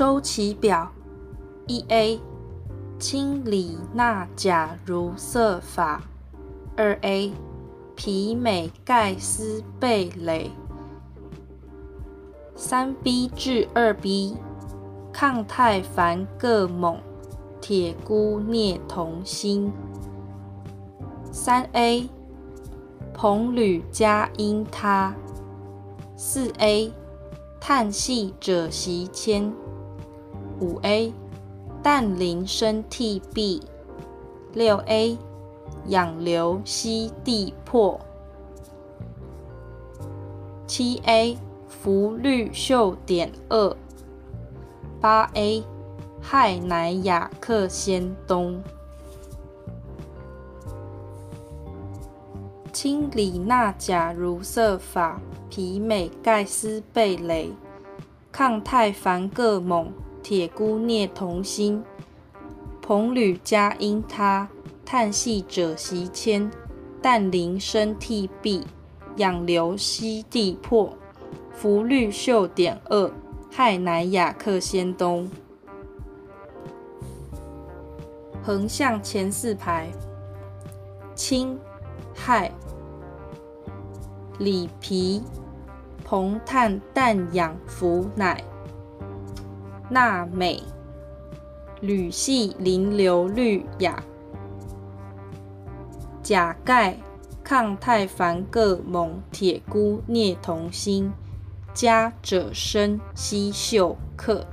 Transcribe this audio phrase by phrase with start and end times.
[0.00, 0.90] 周期表：
[1.66, 2.18] 一 A，
[2.98, 6.04] 清理钠钾如色法。
[6.74, 7.30] 二 A，
[7.94, 10.50] 皮美盖锶钡蕾。
[12.56, 14.38] 三 B 至二 B，
[15.12, 16.96] 抗肽凡铬锰
[17.60, 19.68] 铁钴镍铜锌；
[21.30, 22.08] 三 A，
[23.14, 25.12] 硼铝加铟铊；
[26.16, 26.90] 四 A，
[27.60, 29.52] 碳硒锗锡铅。
[30.60, 31.12] 五 a
[31.82, 33.62] 氮磷砷替壁
[34.52, 35.16] 六 a
[35.86, 37.98] 氧硫析地破
[40.66, 43.74] 七 a 氟氯溴碘二
[45.00, 45.64] 八 a
[46.20, 48.62] 亥乃亚克仙东
[52.74, 55.18] 氢锂钠钾如色法
[55.48, 57.50] 皮美盖斯贝雷，
[58.30, 59.86] 抗肽防个锰。
[60.22, 61.82] 铁姑镍铜锌，
[62.82, 64.46] 硼铝加铟铊，
[64.84, 66.50] 碳系锗锡铅，
[67.02, 68.62] 氮磷砷锑铋，
[69.16, 70.94] 氧硫硒碲钋，
[71.52, 73.12] 氟氯溴碘二、氦
[73.50, 73.78] 氖
[74.10, 75.26] 氩氪仙氡。
[78.42, 79.88] 横向前四排：
[81.14, 81.58] 氢、
[82.14, 82.50] 氦、
[84.38, 85.22] 锂、铍、
[86.06, 88.36] 硼、碳、氮、氧、氟、氖。
[89.92, 90.62] 钠镁
[91.80, 93.92] 铝系磷硫氯氩，
[96.22, 96.96] 钾钙
[97.42, 101.12] 抗钛钒铬锰铁钴镍铜锌
[101.74, 102.40] 加锗
[102.72, 104.46] 砷锡溴氪。